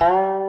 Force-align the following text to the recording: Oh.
Oh. 0.00 0.43